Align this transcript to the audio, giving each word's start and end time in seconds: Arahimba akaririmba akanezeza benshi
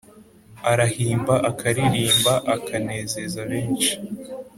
Arahimba 0.71 1.35
akaririmba 1.49 2.33
akanezeza 2.55 3.39
benshi 3.51 3.91